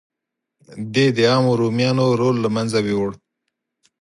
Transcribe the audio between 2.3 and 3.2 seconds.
له منځه یووړ